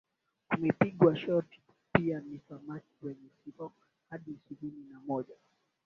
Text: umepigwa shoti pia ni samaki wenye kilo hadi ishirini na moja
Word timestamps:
umepigwa 0.57 1.15
shoti 1.15 1.61
pia 1.91 2.19
ni 2.19 2.39
samaki 2.39 2.93
wenye 3.01 3.29
kilo 3.43 3.71
hadi 4.09 4.31
ishirini 4.31 4.85
na 4.91 4.99
moja 4.99 5.35